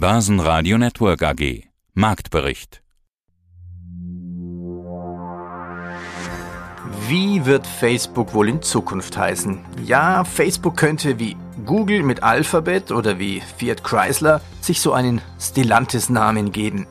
[0.00, 1.64] Börsenradio Network AG.
[1.92, 2.82] Marktbericht.
[7.06, 9.62] Wie wird Facebook wohl in Zukunft heißen?
[9.84, 11.36] Ja, Facebook könnte wie
[11.66, 16.86] Google mit Alphabet oder wie Fiat Chrysler sich so einen Stellantis-Namen geben.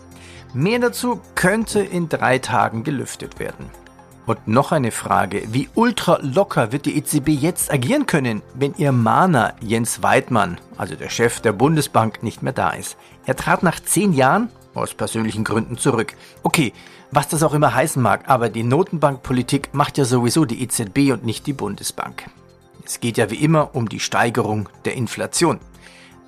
[0.53, 3.71] Mehr dazu könnte in drei Tagen gelüftet werden.
[4.29, 5.41] Und noch eine Frage.
[5.51, 10.95] Wie ultra locker wird die EZB jetzt agieren können, wenn ihr Mahner Jens Weidmann, also
[10.95, 12.95] der Chef der Bundesbank, nicht mehr da ist?
[13.25, 16.13] Er trat nach zehn Jahren aus persönlichen Gründen zurück.
[16.43, 16.73] Okay,
[17.09, 21.25] was das auch immer heißen mag, aber die Notenbankpolitik macht ja sowieso die EZB und
[21.25, 22.25] nicht die Bundesbank.
[22.85, 25.59] Es geht ja wie immer um die Steigerung der Inflation.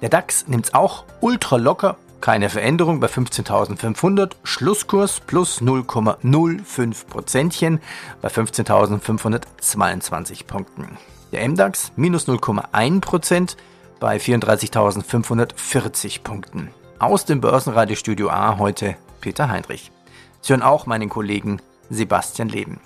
[0.01, 4.33] Der DAX nimmt's auch ultra locker keine Veränderung bei 15.500.
[4.43, 7.79] Schlusskurs plus 0,05 Prozentchen
[8.21, 10.97] bei 15.522 Punkten.
[11.31, 13.57] Der MDAX minus 0,1 Prozent
[13.99, 16.69] bei 34.540 Punkten.
[16.99, 19.91] Aus dem Börsenradiostudio A heute Peter Heinrich.
[20.41, 21.59] Sie hören auch meinen Kollegen
[21.89, 22.79] Sebastian Leben.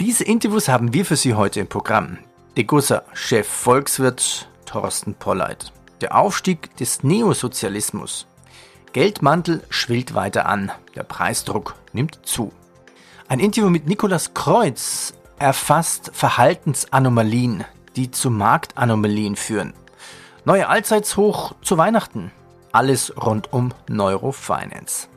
[0.00, 2.18] Diese Interviews haben wir für Sie heute im Programm.
[2.56, 5.72] Degussa Chef Volkswirt Thorsten Polleit.
[6.00, 8.26] Der Aufstieg des Neosozialismus.
[8.94, 10.72] Geldmantel schwillt weiter an.
[10.94, 12.52] Der Preisdruck nimmt zu.
[13.28, 17.64] Ein Interview mit Nikolaus Kreuz erfasst Verhaltensanomalien,
[17.96, 19.74] die zu Marktanomalien führen.
[20.46, 22.32] Neue Allzeitshoch zu Weihnachten.
[22.72, 25.08] Alles rund um Neurofinance.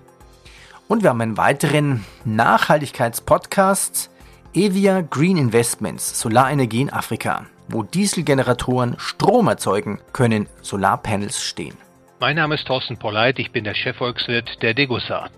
[0.90, 4.10] Und wir haben einen weiteren Nachhaltigkeitspodcast.
[4.54, 7.46] Evia Green Investments, Solarenergie in Afrika.
[7.68, 11.78] Wo Dieselgeneratoren Strom erzeugen, können Solarpanels stehen.
[12.20, 15.30] Mein Name ist Thorsten Polleit, ich bin der Chefvolkswirt der Degussa.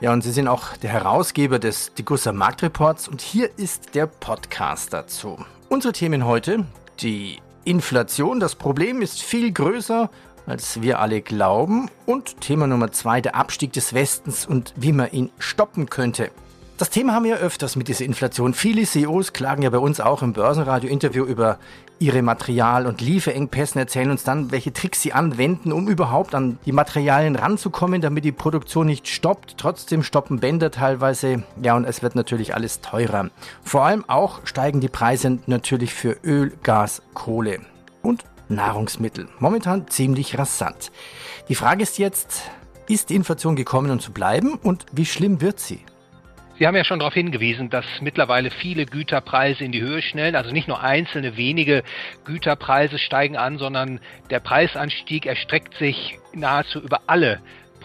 [0.00, 4.92] Ja, und Sie sind auch der Herausgeber des Degussa Marktreports und hier ist der Podcast
[4.92, 5.44] dazu.
[5.68, 6.64] Unsere Themen heute,
[7.00, 10.10] die Inflation, das Problem ist viel größer,
[10.46, 15.10] als wir alle glauben und Thema Nummer zwei, der Abstieg des Westens und wie man
[15.12, 16.30] ihn stoppen könnte.
[16.80, 18.54] Das Thema haben wir öfters mit dieser Inflation.
[18.54, 21.58] Viele CEOs klagen ja bei uns auch im Börsenradio-Interview über
[21.98, 26.72] ihre Material- und Lieferengpässe erzählen uns dann, welche Tricks sie anwenden, um überhaupt an die
[26.72, 29.58] Materialien ranzukommen, damit die Produktion nicht stoppt.
[29.58, 31.42] Trotzdem stoppen Bänder teilweise.
[31.60, 33.28] Ja, und es wird natürlich alles teurer.
[33.62, 37.60] Vor allem auch steigen die Preise natürlich für Öl, Gas, Kohle
[38.00, 39.28] und Nahrungsmittel.
[39.38, 40.92] Momentan ziemlich rasant.
[41.50, 42.44] Die Frage ist jetzt,
[42.88, 45.80] ist die Inflation gekommen, um zu bleiben und wie schlimm wird sie?
[46.60, 50.36] Sie haben ja schon darauf hingewiesen, dass mittlerweile viele Güterpreise in die Höhe schnellen.
[50.36, 51.82] Also nicht nur einzelne wenige
[52.26, 53.98] Güterpreise steigen an, sondern
[54.28, 57.40] der Preisanstieg erstreckt sich nahezu über alle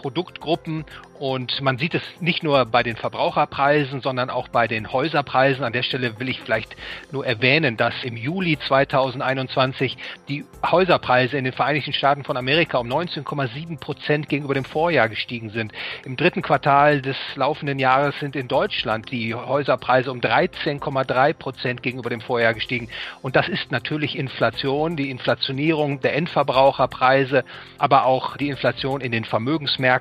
[0.06, 0.84] Produktgruppen
[1.18, 5.64] und man sieht es nicht nur bei den Verbraucherpreisen, sondern auch bei den Häuserpreisen.
[5.64, 6.76] An der Stelle will ich vielleicht
[7.10, 9.96] nur erwähnen, dass im Juli 2021
[10.28, 15.50] die Häuserpreise in den Vereinigten Staaten von Amerika um 19,7 Prozent gegenüber dem Vorjahr gestiegen
[15.50, 15.72] sind.
[16.04, 22.10] Im dritten Quartal des laufenden Jahres sind in Deutschland die Häuserpreise um 13,3 Prozent gegenüber
[22.10, 22.88] dem Vorjahr gestiegen.
[23.22, 27.44] Und das ist natürlich Inflation, die Inflationierung der Endverbraucherpreise,
[27.78, 29.95] aber auch die Inflation in den Vermögensmärkten,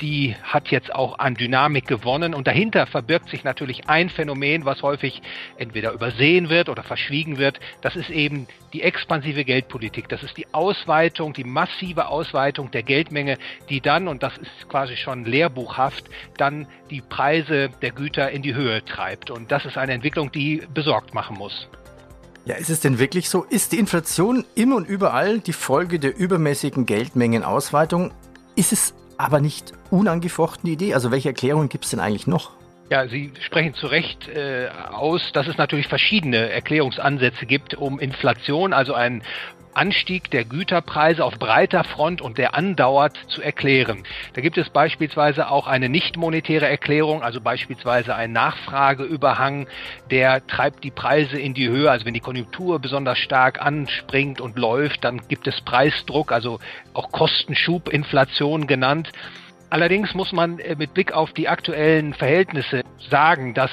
[0.00, 4.82] die hat jetzt auch an Dynamik gewonnen und dahinter verbirgt sich natürlich ein Phänomen, was
[4.82, 5.22] häufig
[5.56, 7.60] entweder übersehen wird oder verschwiegen wird.
[7.80, 10.08] Das ist eben die expansive Geldpolitik.
[10.08, 14.96] Das ist die Ausweitung, die massive Ausweitung der Geldmenge, die dann, und das ist quasi
[14.96, 16.04] schon lehrbuchhaft,
[16.36, 19.30] dann die Preise der Güter in die Höhe treibt.
[19.30, 21.68] Und das ist eine Entwicklung, die besorgt machen muss.
[22.44, 23.44] Ja, ist es denn wirklich so?
[23.44, 28.10] Ist die Inflation immer und überall die Folge der übermäßigen Geldmengenausweitung?
[28.56, 30.94] Ist es aber nicht unangefochtene Idee?
[30.94, 32.52] Also welche Erklärungen gibt es denn eigentlich noch?
[32.90, 38.72] Ja, Sie sprechen zu Recht äh, aus, dass es natürlich verschiedene Erklärungsansätze gibt, um Inflation,
[38.72, 39.22] also ein
[39.78, 44.02] Anstieg der Güterpreise auf breiter Front und der andauert zu erklären.
[44.34, 49.68] Da gibt es beispielsweise auch eine nicht monetäre Erklärung, also beispielsweise ein Nachfrageüberhang,
[50.10, 51.90] der treibt die Preise in die Höhe.
[51.90, 56.58] Also wenn die Konjunktur besonders stark anspringt und läuft, dann gibt es Preisdruck, also
[56.92, 59.12] auch Kostenschubinflation genannt.
[59.70, 63.70] Allerdings muss man äh, mit Blick auf die aktuellen Verhältnisse sagen, dass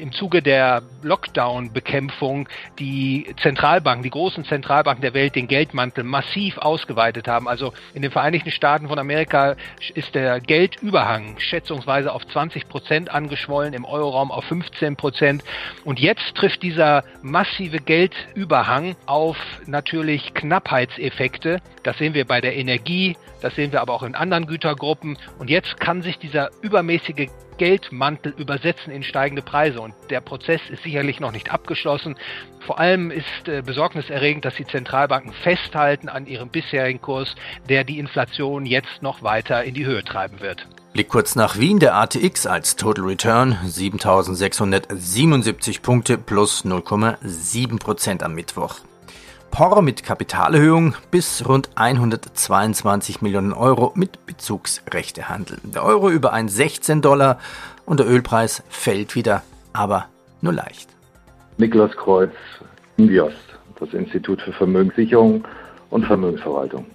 [0.00, 2.48] im Zuge der Lockdown-Bekämpfung
[2.78, 7.46] die Zentralbanken, die großen Zentralbanken der Welt den Geldmantel massiv ausgeweitet haben.
[7.48, 9.56] Also in den Vereinigten Staaten von Amerika
[9.94, 15.44] ist der Geldüberhang schätzungsweise auf 20 Prozent angeschwollen, im Euroraum auf 15 Prozent.
[15.84, 19.36] Und jetzt trifft dieser massive Geldüberhang auf
[19.66, 21.60] natürlich Knappheitseffekte.
[21.82, 25.18] Das sehen wir bei der Energie, das sehen wir aber auch in anderen Gütergruppen.
[25.38, 27.28] Und jetzt kann sich dieser übermäßige
[27.60, 29.82] Geldmantel übersetzen in steigende Preise.
[29.82, 32.16] Und der Prozess ist sicherlich noch nicht abgeschlossen.
[32.60, 37.34] Vor allem ist äh, besorgniserregend, dass die Zentralbanken festhalten an ihrem bisherigen Kurs,
[37.68, 40.66] der die Inflation jetzt noch weiter in die Höhe treiben wird.
[40.94, 48.34] Blick kurz nach Wien, der ATX als Total Return 7677 Punkte plus 0,7 Prozent am
[48.34, 48.80] Mittwoch.
[49.50, 55.58] POR mit Kapitalerhöhung bis rund 122 Millionen Euro mit Bezugsrechtehandel.
[55.64, 57.38] Der Euro über 1,16 Dollar
[57.84, 59.42] und der Ölpreis fällt wieder,
[59.72, 60.06] aber
[60.40, 60.88] nur leicht.
[61.58, 62.32] Niklas Kreuz,
[62.96, 63.32] INVIOS,
[63.78, 65.44] das Institut für Vermögenssicherung
[65.90, 66.86] und Vermögensverwaltung.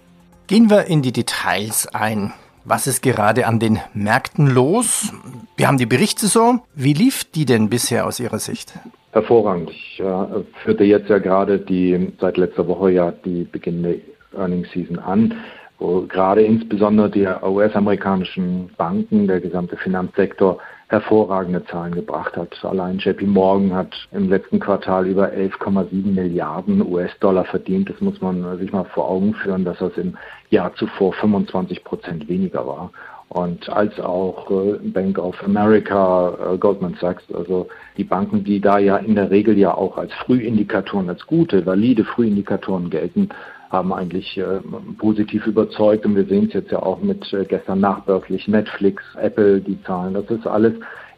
[0.48, 2.34] Gehen wir in die Details ein.
[2.64, 5.14] Was ist gerade an den Märkten los?
[5.58, 6.62] Wir haben die Berichtssaison.
[6.74, 8.74] Wie lief die denn bisher aus Ihrer Sicht?
[9.16, 9.70] Hervorragend.
[9.72, 14.02] Ich äh, führte jetzt ja gerade die seit letzter Woche ja die beginnende
[14.36, 15.36] Earnings Season an,
[15.80, 20.58] wo gerade insbesondere die US-amerikanischen Banken, der gesamte Finanzsektor
[20.90, 22.58] hervorragende Zahlen gebracht hat.
[22.66, 27.90] Allein JP Morgan hat im letzten Quartal über 11,7 Milliarden US-Dollar verdient.
[27.90, 30.18] Das muss man sich mal vor Augen führen, dass das im
[30.50, 32.92] Jahr zuvor 25 Prozent weniger war
[33.30, 37.68] und als auch äh, Bank of America, äh, Goldman Sachs, also
[37.98, 42.06] die Banken, die da ja in der Regel ja auch als Frühindikatoren, als gute, valide
[42.06, 43.30] Frühindikatoren gelten,
[43.70, 44.60] haben eigentlich äh,
[44.98, 49.60] positiv überzeugt und wir sehen es jetzt ja auch mit äh, gestern nachbörslich Netflix, Apple,
[49.60, 50.14] die Zahlen.
[50.14, 50.74] Das ist alles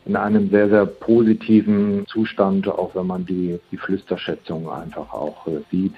[0.06, 5.60] in einem sehr, sehr positiven Zustand, auch wenn man die, die Flüsterschätzungen einfach auch äh,
[5.70, 5.94] sieht.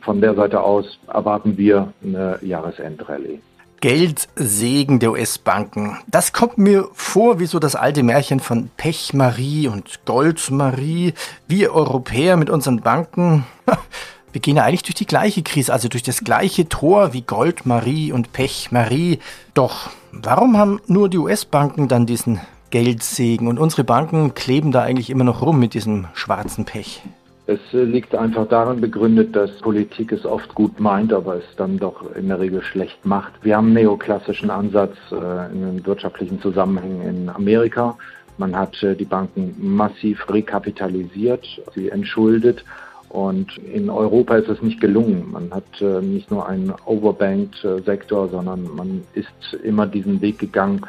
[0.00, 3.40] Von der Seite aus erwarten wir eine Jahresendrallye.
[3.80, 5.98] Geldsegen der US-Banken.
[6.08, 11.14] Das kommt mir vor wie so das alte Märchen von Pech-Marie und Gold-Marie.
[11.46, 13.44] Wir Europäer mit unseren Banken,
[14.32, 18.12] wir gehen ja eigentlich durch die gleiche Krise, also durch das gleiche Tor wie Gold-Marie
[18.12, 19.20] und Pech-Marie.
[19.54, 22.40] Doch warum haben nur die US-Banken dann diesen
[22.70, 27.02] Geldsegen und unsere Banken kleben da eigentlich immer noch rum mit diesem schwarzen Pech?
[27.48, 31.78] Es äh, liegt einfach darin begründet, dass Politik es oft gut meint, aber es dann
[31.78, 33.32] doch in der Regel schlecht macht.
[33.42, 37.96] Wir haben einen neoklassischen Ansatz äh, in den wirtschaftlichen Zusammenhängen in Amerika.
[38.36, 42.66] Man hat äh, die Banken massiv rekapitalisiert, sie entschuldet.
[43.08, 45.30] Und in Europa ist es nicht gelungen.
[45.32, 50.82] Man hat nicht nur einen overbanked Sektor, sondern man ist immer diesen Weg gegangen,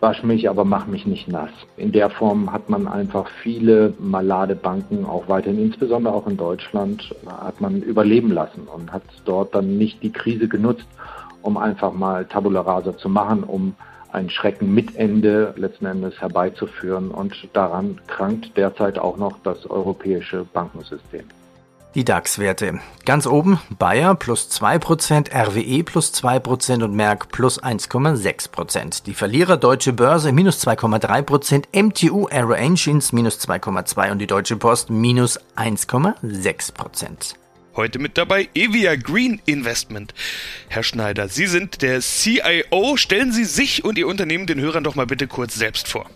[0.00, 1.50] wasch mich, aber mach mich nicht nass.
[1.76, 7.14] In der Form hat man einfach viele malade Banken, auch weiterhin, insbesondere auch in Deutschland,
[7.26, 10.86] hat man überleben lassen und hat dort dann nicht die Krise genutzt,
[11.42, 13.74] um einfach mal Tabula Rasa zu machen, um
[14.12, 17.10] ein Schrecken mit Ende letzten Endes herbeizuführen.
[17.10, 21.24] Und daran krankt derzeit auch noch das europäische Bankensystem.
[21.96, 22.78] Die DAX-Werte.
[23.04, 29.02] Ganz oben Bayer plus 2%, RWE plus 2% und Merck plus 1,6%.
[29.04, 34.90] Die Verlierer Deutsche Börse minus 2,3%, MTU Aero Engines minus 2,2% und die Deutsche Post
[34.90, 37.34] minus 1,6%.
[37.74, 40.14] Heute mit dabei Evia Green Investment.
[40.68, 42.96] Herr Schneider, Sie sind der CIO.
[42.98, 46.06] Stellen Sie sich und Ihr Unternehmen den Hörern doch mal bitte kurz selbst vor.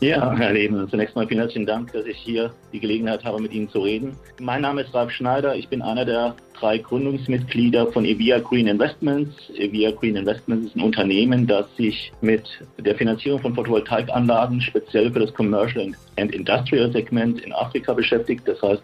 [0.00, 3.52] Ja, Herr Lehmann, zunächst mal vielen herzlichen Dank, dass ich hier die Gelegenheit habe, mit
[3.52, 4.16] Ihnen zu reden.
[4.38, 5.56] Mein Name ist Ralf Schneider.
[5.56, 9.34] Ich bin einer der drei Gründungsmitglieder von Evia Green Investments.
[9.56, 12.44] Evia Green Investments ist ein Unternehmen, das sich mit
[12.78, 18.46] der Finanzierung von Photovoltaikanlagen speziell für das Commercial and Industrial Segment in Afrika beschäftigt.
[18.46, 18.82] Das heißt,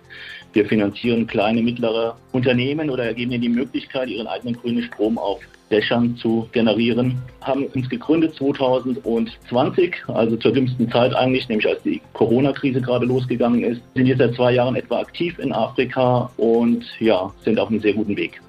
[0.53, 5.41] wir finanzieren kleine, mittlere Unternehmen oder geben ihnen die Möglichkeit, ihren eigenen grünen Strom auf
[5.71, 7.17] Dächern zu generieren.
[7.41, 13.63] Haben uns gegründet 2020, also zur dümmsten Zeit eigentlich, nämlich als die Corona-Krise gerade losgegangen
[13.65, 13.81] ist.
[13.95, 17.95] Sind jetzt seit zwei Jahren etwa aktiv in Afrika und ja, sind auf einem sehr
[17.95, 18.41] guten Weg.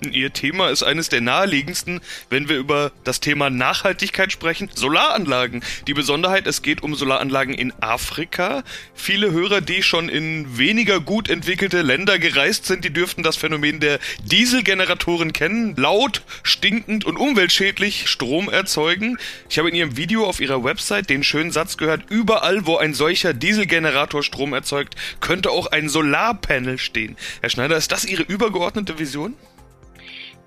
[0.00, 2.00] Ihr Thema ist eines der naheliegendsten,
[2.30, 4.70] wenn wir über das Thema Nachhaltigkeit sprechen.
[4.72, 5.64] Solaranlagen.
[5.86, 8.62] Die Besonderheit, es geht um Solaranlagen in Afrika.
[8.94, 13.80] Viele Hörer, die schon in weniger gut entwickelte Länder gereist sind, die dürften das Phänomen
[13.80, 15.74] der Dieselgeneratoren kennen.
[15.76, 19.18] Laut, stinkend und umweltschädlich Strom erzeugen.
[19.50, 22.94] Ich habe in Ihrem Video auf Ihrer Website den schönen Satz gehört, überall, wo ein
[22.94, 27.16] solcher Dieselgenerator Strom erzeugt, könnte auch ein Solarpanel stehen.
[27.40, 29.34] Herr Schneider, ist das Ihre übergeordnete Vision?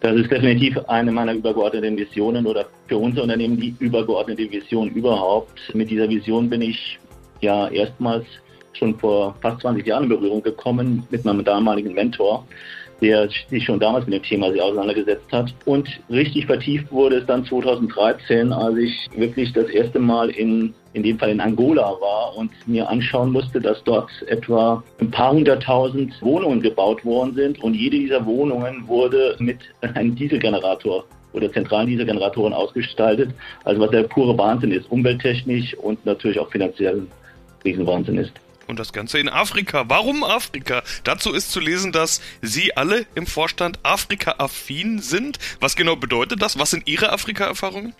[0.01, 5.59] Das ist definitiv eine meiner übergeordneten Visionen oder für unser Unternehmen die übergeordnete Vision überhaupt.
[5.75, 6.99] Mit dieser Vision bin ich
[7.41, 8.25] ja erstmals
[8.73, 12.47] schon vor fast 20 Jahren in Berührung gekommen mit meinem damaligen Mentor,
[13.01, 15.53] der sich schon damals mit dem Thema sehr auseinandergesetzt hat.
[15.65, 21.03] Und richtig vertieft wurde es dann 2013, als ich wirklich das erste Mal in, in
[21.03, 26.13] dem Fall in Angola war und mir anschauen musste, dass dort etwa ein paar hunderttausend
[26.21, 31.03] Wohnungen gebaut worden sind und jede dieser Wohnungen wurde mit einem Dieselgenerator
[31.33, 33.31] oder Zentraldiesel-Generatoren ausgestaltet.
[33.63, 37.07] Also was der pure Wahnsinn ist, umwelttechnisch und natürlich auch finanziell
[37.63, 38.33] Riesenwahnsinn ist.
[38.71, 39.89] Und das Ganze in Afrika.
[39.89, 40.81] Warum Afrika?
[41.03, 45.39] Dazu ist zu lesen, dass Sie alle im Vorstand Afrika-affin sind.
[45.59, 46.57] Was genau bedeutet das?
[46.57, 47.93] Was sind Ihre Afrika-Erfahrungen?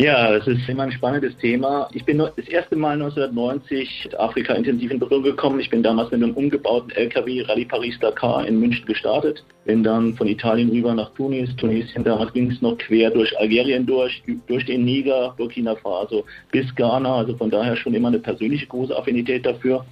[0.00, 1.86] Ja, es ist immer ein spannendes Thema.
[1.92, 5.60] Ich bin das erste Mal 1990 Afrika intensiv in Berührung gekommen.
[5.60, 9.44] Ich bin damals mit einem umgebauten LKW Rallye Paris-Dakar in München gestartet.
[9.66, 11.54] Bin dann von Italien rüber nach Tunis.
[11.56, 16.74] Tunesien, damals ging es noch quer durch Algerien durch, durch den Niger, Burkina Faso bis
[16.76, 17.16] Ghana.
[17.16, 19.84] Also von daher schon immer eine persönliche große Affinität dafür.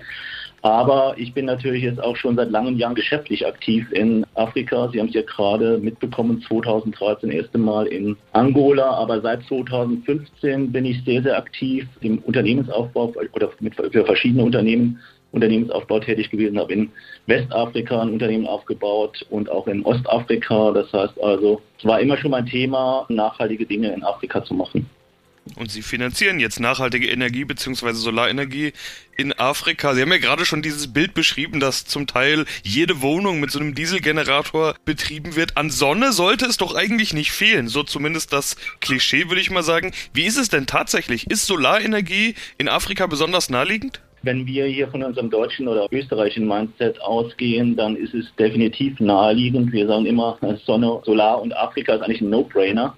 [0.62, 4.88] Aber ich bin natürlich jetzt auch schon seit langen Jahren geschäftlich aktiv in Afrika.
[4.88, 8.90] Sie haben es ja gerade mitbekommen, 2013 das erste Mal in Angola.
[8.90, 15.00] Aber seit 2015 bin ich sehr, sehr aktiv im Unternehmensaufbau oder mit, für verschiedene Unternehmen
[15.30, 16.90] Unternehmensaufbau tätig gewesen, habe in
[17.26, 20.72] Westafrika ein Unternehmen aufgebaut und auch in Ostafrika.
[20.72, 24.88] Das heißt also, es war immer schon mein Thema, nachhaltige Dinge in Afrika zu machen.
[25.56, 27.92] Und sie finanzieren jetzt nachhaltige Energie bzw.
[27.92, 28.72] Solarenergie
[29.16, 29.94] in Afrika.
[29.94, 33.58] Sie haben ja gerade schon dieses Bild beschrieben, dass zum Teil jede Wohnung mit so
[33.58, 35.56] einem Dieselgenerator betrieben wird.
[35.56, 37.68] An Sonne sollte es doch eigentlich nicht fehlen.
[37.68, 39.92] So zumindest das Klischee, würde ich mal sagen.
[40.12, 41.28] Wie ist es denn tatsächlich?
[41.30, 44.00] Ist Solarenergie in Afrika besonders naheliegend?
[44.22, 49.72] Wenn wir hier von unserem deutschen oder österreichischen Mindset ausgehen, dann ist es definitiv naheliegend.
[49.72, 52.96] Wir sagen immer, Sonne, Solar und Afrika ist eigentlich ein No-Brainer.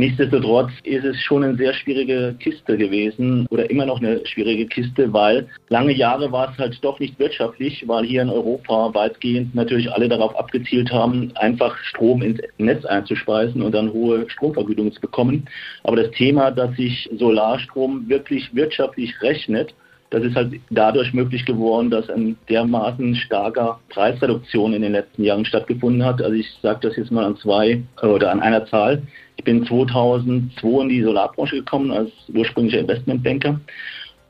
[0.00, 5.12] Nichtsdestotrotz ist es schon eine sehr schwierige Kiste gewesen oder immer noch eine schwierige Kiste,
[5.12, 9.90] weil lange Jahre war es halt doch nicht wirtschaftlich, weil hier in Europa weitgehend natürlich
[9.90, 15.48] alle darauf abgezielt haben, einfach Strom ins Netz einzuspeisen und dann hohe Stromvergütungen zu bekommen.
[15.82, 19.74] Aber das Thema, dass sich Solarstrom wirklich wirtschaftlich rechnet,
[20.10, 25.44] das ist halt dadurch möglich geworden, dass ein dermaßen starker Preisreduktion in den letzten Jahren
[25.44, 26.22] stattgefunden hat.
[26.22, 29.02] Also ich sage das jetzt mal an zwei oder an einer Zahl.
[29.38, 33.60] Ich bin 2002 in die Solarbranche gekommen als ursprünglicher Investmentbanker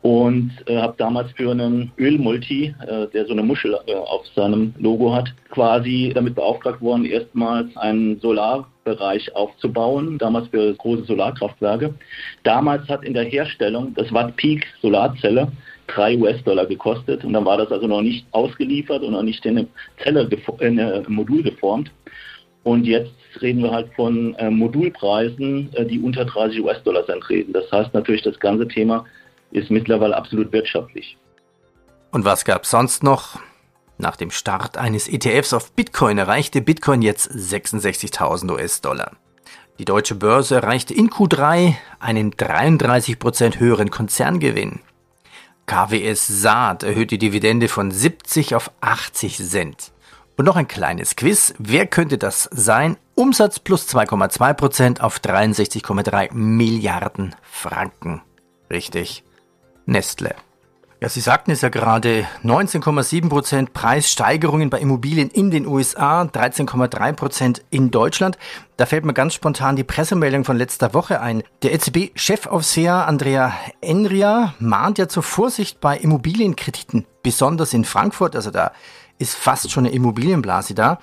[0.03, 4.75] und äh, habe damals für einen Ölmulti, äh, der so eine Muschel äh, auf seinem
[4.79, 11.95] Logo hat, quasi damit beauftragt worden, erstmals einen Solarbereich aufzubauen, damals für große Solarkraftwerke.
[12.43, 15.51] Damals hat in der Herstellung das Watt Peak Solarzelle
[15.87, 19.57] 3 US-Dollar gekostet und dann war das also noch nicht ausgeliefert und noch nicht in
[19.57, 19.69] eine
[20.03, 20.29] Zelle,
[20.61, 21.91] in ein Modul geformt.
[22.65, 27.53] Und jetzt reden wir halt von äh, Modulpreisen, äh, die unter 30 US-Dollar sind reden.
[27.53, 29.05] Das heißt natürlich, das ganze Thema
[29.51, 31.17] ist mittlerweile absolut wirtschaftlich.
[32.11, 33.39] Und was gab es sonst noch?
[33.99, 39.13] Nach dem Start eines ETFs auf Bitcoin erreichte Bitcoin jetzt 66.000 US-Dollar.
[39.79, 44.81] Die deutsche Börse erreichte in Q3 einen 33% höheren Konzerngewinn.
[45.67, 49.93] KWS Saat erhöht die Dividende von 70 auf 80 Cent.
[50.39, 51.53] Und noch ein kleines Quiz.
[51.59, 52.97] Wer könnte das sein?
[53.17, 58.23] Umsatz plus 2,2% auf 63,3 Milliarden Franken.
[58.71, 59.25] Richtig.
[59.85, 60.37] Nestle.
[61.01, 67.93] Ja, Sie sagten es ja gerade, 19,7% Preissteigerungen bei Immobilien in den USA, 13,3% in
[67.93, 68.37] Deutschland.
[68.77, 71.45] Da fällt mir ganz spontan die Pressemeldung von letzter Woche ein.
[71.63, 78.35] Der EZB-Chefaufseher Andrea Enria mahnt ja zur Vorsicht bei Immobilienkrediten, besonders in Frankfurt.
[78.35, 78.73] Also da
[79.19, 80.99] ist fast schon eine Immobilienblase da,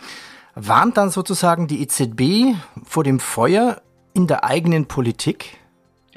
[0.56, 3.82] warnt dann sozusagen die EZB vor dem Feuer
[4.14, 5.58] in der eigenen Politik?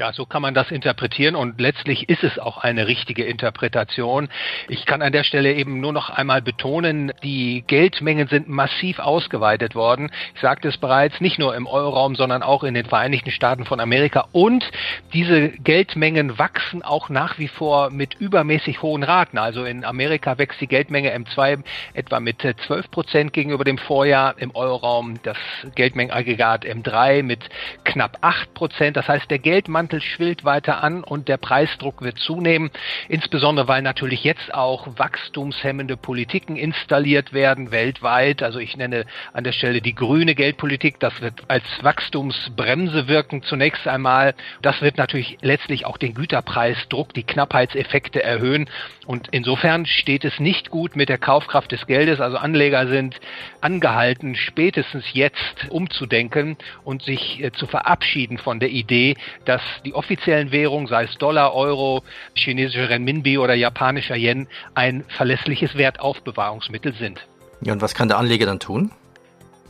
[0.00, 4.28] Ja, so kann man das interpretieren und letztlich ist es auch eine richtige Interpretation.
[4.69, 9.75] Ich kann an der Stelle eben nur noch einmal betonen, die Geldmengen sind massiv ausgeweitet
[9.75, 10.12] worden.
[10.37, 13.81] Ich sagte es bereits, nicht nur im Euroraum, sondern auch in den Vereinigten Staaten von
[13.81, 14.71] Amerika und
[15.12, 19.37] diese Geldmengen wachsen auch nach wie vor mit übermäßig hohen Raten.
[19.37, 21.64] Also in Amerika wächst die Geldmenge M2
[21.95, 25.38] etwa mit 12 Prozent gegenüber dem Vorjahr, im Euroraum das
[25.75, 27.40] Geldmengenaggregat M3 mit
[27.83, 28.97] knapp 8 Prozent.
[28.97, 32.71] Das heißt, der Geldmann Mantel schwillt weiter an und der Preisdruck wird zunehmen,
[33.09, 38.42] insbesondere weil natürlich jetzt auch wachstumshemmende Politiken installiert werden weltweit.
[38.42, 43.88] Also ich nenne an der Stelle die grüne Geldpolitik, das wird als Wachstumsbremse wirken zunächst
[43.88, 44.35] einmal.
[44.61, 48.68] Das wird natürlich letztlich auch den Güterpreisdruck, die Knappheitseffekte erhöhen
[49.09, 52.21] und insofern steht es nicht gut mit der Kaufkraft des Geldes.
[52.21, 53.18] Also Anleger sind
[53.62, 59.16] angehalten, spätestens jetzt umzudenken und sich äh, zu verabschieden von der Idee,
[59.47, 62.02] dass die offiziellen Währungen, sei es Dollar, Euro,
[62.35, 67.26] chinesischer Renminbi oder japanischer Yen, ein verlässliches Wertaufbewahrungsmittel sind.
[67.61, 68.92] Ja, und was kann der Anleger dann tun?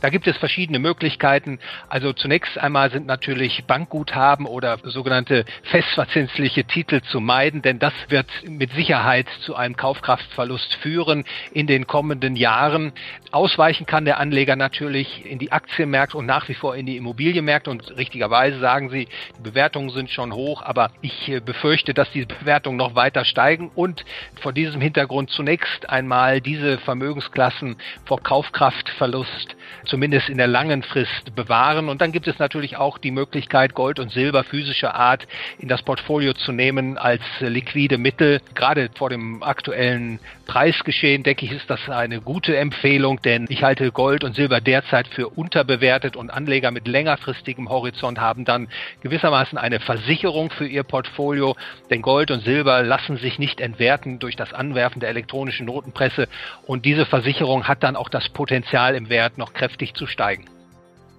[0.01, 1.59] Da gibt es verschiedene Möglichkeiten.
[1.89, 8.27] Also zunächst einmal sind natürlich Bankguthaben oder sogenannte festverzinsliche Titel zu meiden, denn das wird
[8.47, 12.93] mit Sicherheit zu einem Kaufkraftverlust führen in den kommenden Jahren.
[13.31, 17.69] Ausweichen kann der Anleger natürlich in die Aktienmärkte und nach wie vor in die Immobilienmärkte
[17.69, 22.27] und richtigerweise sagen Sie, die Bewertungen sind schon hoch, aber ich äh, befürchte, dass diese
[22.27, 24.05] Bewertungen noch weiter steigen und
[24.41, 31.89] vor diesem Hintergrund zunächst einmal diese Vermögensklassen vor Kaufkraftverlust zumindest in der langen Frist bewahren.
[31.89, 35.81] Und dann gibt es natürlich auch die Möglichkeit, Gold und Silber physischer Art in das
[35.83, 38.41] Portfolio zu nehmen als liquide Mittel.
[38.55, 43.91] Gerade vor dem aktuellen Preisgeschehen, denke ich, ist das eine gute Empfehlung, denn ich halte
[43.91, 48.67] Gold und Silber derzeit für unterbewertet und Anleger mit längerfristigem Horizont haben dann
[49.01, 51.55] gewissermaßen eine Versicherung für ihr Portfolio,
[51.91, 56.27] denn Gold und Silber lassen sich nicht entwerten durch das Anwerfen der elektronischen Notenpresse
[56.65, 60.45] und diese Versicherung hat dann auch das Potenzial im Wert noch kräftig zu steigen.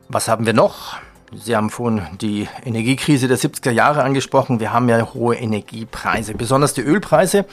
[0.09, 0.97] Was haben wir noch?
[1.33, 4.59] Sie haben vorhin die Energiekrise der 70er Jahre angesprochen.
[4.59, 7.47] Wir haben ja hohe Energiepreise, besonders die Ölpreise.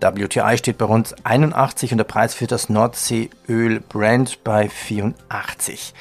[0.00, 5.94] WTI steht bei rund 81 und der Preis für das Nordseeöl Brent bei 84.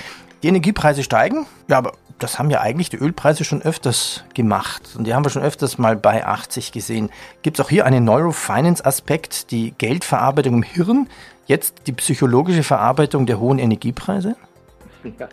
[0.43, 4.95] Die Energiepreise steigen, ja, aber das haben ja eigentlich die Ölpreise schon öfters gemacht.
[4.97, 7.09] Und die haben wir schon öfters mal bei 80 gesehen.
[7.41, 11.09] Gibt es auch hier einen Neurofinance-Aspekt, die Geldverarbeitung im Hirn,
[11.45, 14.35] jetzt die psychologische Verarbeitung der hohen Energiepreise?
[15.19, 15.27] Ja,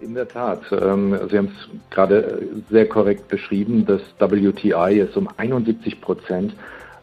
[0.00, 0.60] in der Tat.
[0.72, 3.86] Ähm, Sie haben es gerade sehr korrekt beschrieben.
[3.86, 6.54] Das WTI ist um 71 Prozent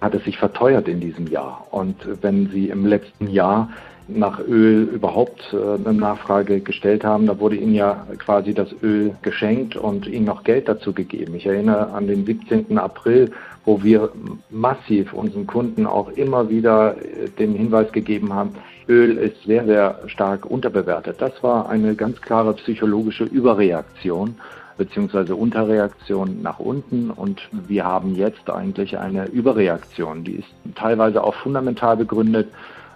[0.01, 1.67] hat es sich verteuert in diesem Jahr.
[1.71, 3.69] Und wenn Sie im letzten Jahr
[4.09, 7.27] nach Öl überhaupt äh, eine Nachfrage gestellt haben.
[7.27, 11.35] Da wurde ihnen ja quasi das Öl geschenkt und ihnen noch Geld dazu gegeben.
[11.35, 12.77] Ich erinnere an den 17.
[12.77, 13.31] April,
[13.69, 14.09] wo wir
[14.49, 18.55] massiv unseren Kunden auch immer wieder äh, den Hinweis gegeben haben,
[18.87, 21.17] Öl ist sehr, sehr stark unterbewertet.
[21.19, 24.35] Das war eine ganz klare psychologische Überreaktion
[24.75, 30.23] beziehungsweise Unterreaktion nach unten und wir haben jetzt eigentlich eine Überreaktion.
[30.23, 32.47] Die ist teilweise auch fundamental begründet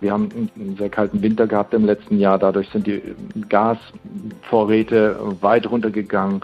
[0.04, 2.38] wir haben einen sehr kalten Winter gehabt im letzten Jahr.
[2.38, 3.02] Dadurch sind die
[3.48, 6.42] Gasvorräte weit runtergegangen.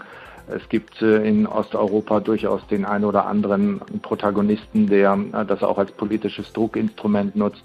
[0.54, 5.78] Es gibt äh, in Osteuropa durchaus den einen oder anderen Protagonisten, der äh, das auch
[5.78, 7.62] als politisches Druckinstrument nutzt.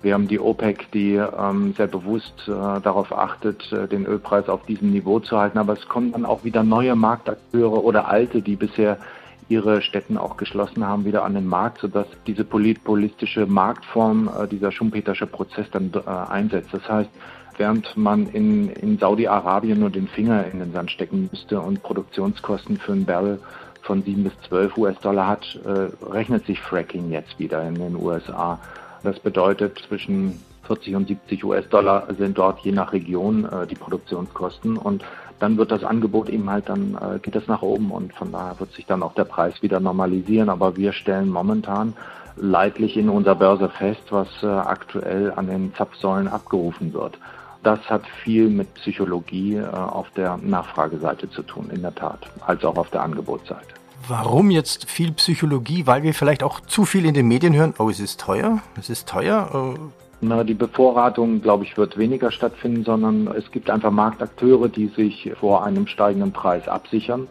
[0.00, 4.64] Wir haben die OPEC, die ähm, sehr bewusst äh, darauf achtet, äh, den Ölpreis auf
[4.64, 5.58] diesem Niveau zu halten.
[5.58, 8.98] Aber es kommen dann auch wieder neue Marktakteure oder alte, die bisher
[9.48, 14.70] ihre Städten auch geschlossen haben, wieder an den Markt, sodass diese polypolistische Marktform, äh, dieser
[14.70, 16.68] schumpetersche Prozess dann äh, einsetzt.
[16.72, 17.10] Das heißt,
[17.58, 22.78] während man in, in Saudi-Arabien nur den Finger in den Sand stecken müsste und Produktionskosten
[22.78, 23.40] für einen Barrel
[23.82, 28.58] von 7 bis 12 US-Dollar hat, äh, rechnet sich Fracking jetzt wieder in den USA.
[29.02, 34.76] Das bedeutet, zwischen 40 und 70 US-Dollar sind dort je nach Region äh, die Produktionskosten
[34.76, 35.04] und
[35.38, 38.58] dann wird das Angebot eben halt, dann äh, geht es nach oben und von daher
[38.58, 40.48] wird sich dann auch der Preis wieder normalisieren.
[40.48, 41.94] Aber wir stellen momentan
[42.36, 47.18] leidlich in unserer Börse fest, was äh, aktuell an den Zapfsäulen abgerufen wird.
[47.62, 52.64] Das hat viel mit Psychologie äh, auf der Nachfrageseite zu tun, in der Tat, als
[52.64, 53.74] auch auf der Angebotsseite.
[54.06, 55.86] Warum jetzt viel Psychologie?
[55.86, 58.90] Weil wir vielleicht auch zu viel in den Medien hören, oh, es ist teuer, es
[58.90, 59.74] ist teuer.
[59.76, 59.78] Äh,
[60.20, 65.32] na, die Bevorratung, glaube ich, wird weniger stattfinden, sondern es gibt einfach Marktakteure, die sich
[65.38, 67.28] vor einem steigenden Preis absichern.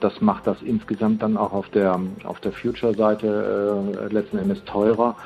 [0.00, 5.16] Das macht das insgesamt dann auch auf der, auf der Future-Seite äh, letzten Endes teurer.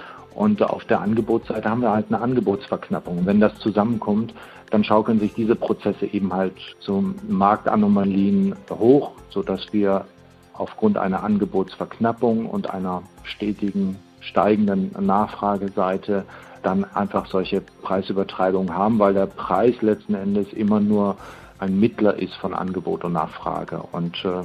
[0.40, 3.26] Und auf der Angebotsseite haben wir halt eine Angebotsverknappung.
[3.26, 4.33] Wenn das zusammenkommt,
[4.70, 10.07] dann schaukeln sich diese Prozesse eben halt zu Marktanomalien hoch, sodass wir
[10.55, 16.24] aufgrund einer Angebotsverknappung und einer stetigen steigenden Nachfrageseite
[16.62, 21.18] dann einfach solche Preisübertreibungen haben, weil der Preis letzten Endes immer nur
[21.59, 23.83] ein Mittler ist von Angebot und Nachfrage.
[23.92, 24.40] Und äh,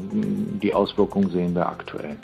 [0.61, 2.17] die Auswirkungen sehen wir aktuell.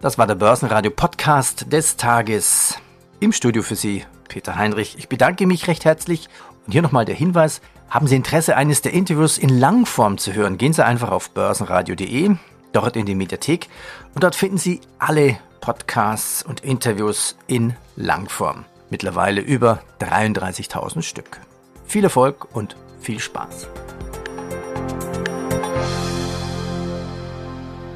[0.00, 2.80] Das war der Börsenradio Podcast des Tages.
[3.20, 4.96] Im Studio für Sie, Peter Heinrich.
[4.96, 6.28] Ich bedanke mich recht herzlich.
[6.66, 7.60] Und hier nochmal der Hinweis.
[7.90, 10.58] Haben Sie Interesse, eines der Interviews in Langform zu hören?
[10.58, 12.36] Gehen Sie einfach auf börsenradio.de,
[12.72, 13.68] dort in die Mediathek.
[14.14, 21.40] Und dort finden Sie alle Podcasts und Interviews in Langform mittlerweile über 33.000 Stück.
[21.84, 23.68] Viel Erfolg und viel Spaß.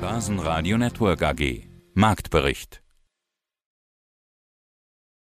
[0.00, 2.82] Basen Radio Network AG Marktbericht